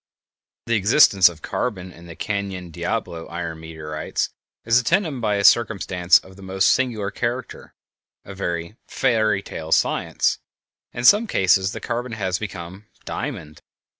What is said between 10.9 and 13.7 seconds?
In some cases _the carbon has become diamond!